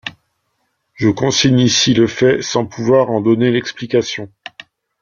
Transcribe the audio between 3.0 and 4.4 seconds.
en donner l’explication.